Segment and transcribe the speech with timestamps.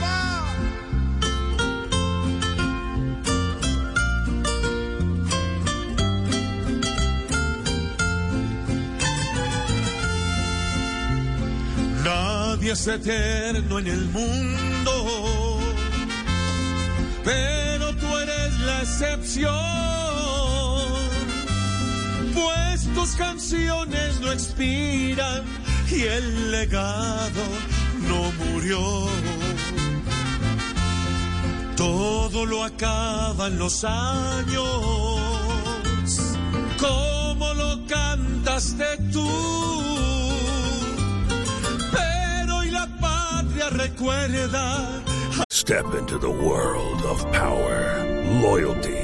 [0.00, 0.44] Papá.
[12.04, 15.60] Nadie es eterno en el mundo,
[17.24, 19.94] pero tú eres la excepción
[22.34, 25.42] pues tus canciones no expiran
[25.90, 27.42] y el legado
[28.08, 29.03] no murió.
[31.76, 34.64] Todo lo acaban los años,
[36.78, 39.28] como lo cantaste tú.
[41.92, 45.02] Pero y la patria recuerda
[45.50, 48.04] Step into the world of power,
[48.42, 49.03] loyalty,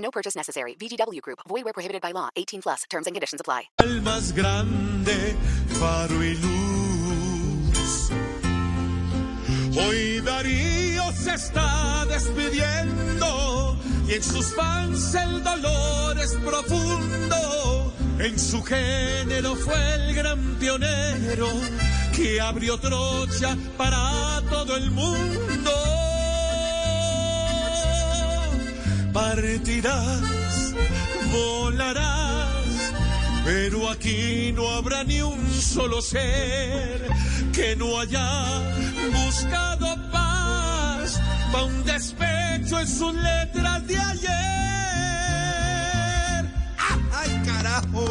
[0.00, 0.74] No purchase necessary.
[0.74, 1.40] VGW Group.
[1.48, 2.28] Void where prohibited by law.
[2.36, 2.82] 18 plus.
[2.90, 3.70] Terms and conditions apply.
[3.78, 5.36] el más grande
[5.78, 8.10] faro y luz.
[9.76, 17.92] Hoy Darío se está despidiendo y en sus fans el dolor es profundo.
[18.18, 21.48] En su género fue el gran pionero
[22.14, 25.79] que abrió trocha para todo el mundo.
[29.40, 30.74] Partirás,
[31.32, 32.92] volarás,
[33.42, 37.08] pero aquí no habrá ni un solo ser
[37.50, 38.60] que no haya
[39.10, 41.18] buscado paz
[41.50, 44.30] pa' un despecho en sus letras de ayer.
[47.10, 48.04] ¡Ay, carajo!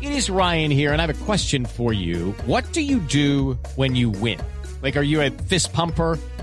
[0.00, 2.32] It is Ryan here, and I have a question for you.
[2.46, 4.38] What do you do when you win?
[4.82, 6.16] Like, are you a fist pumper?